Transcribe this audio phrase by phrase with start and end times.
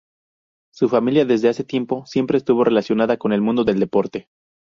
[0.73, 4.29] Su familia desde hace tiempo siempre estuvo relacionada con el mundo del deporte.